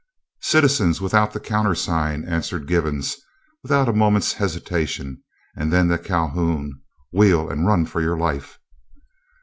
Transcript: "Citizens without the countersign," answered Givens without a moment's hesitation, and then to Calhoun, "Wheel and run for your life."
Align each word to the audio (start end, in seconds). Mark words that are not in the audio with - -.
"Citizens 0.41 0.99
without 0.99 1.31
the 1.31 1.39
countersign," 1.39 2.25
answered 2.27 2.65
Givens 2.67 3.17
without 3.61 3.87
a 3.87 3.93
moment's 3.93 4.33
hesitation, 4.33 5.21
and 5.55 5.71
then 5.71 5.89
to 5.89 5.99
Calhoun, 5.99 6.81
"Wheel 7.11 7.47
and 7.51 7.67
run 7.67 7.85
for 7.85 8.01
your 8.01 8.17
life." 8.17 8.57